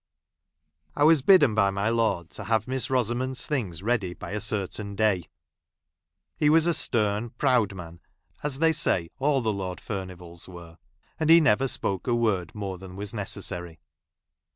[0.95, 4.39] I was bidden by my lord to have Miss Rosamond's things i eady by a
[4.39, 5.25] certain day.
[6.35, 7.99] He was a stern, proud man,
[8.41, 10.79] as they say all the Lord Furnivalls were;
[11.19, 13.77] and he never spoke a word more than was necessaiy.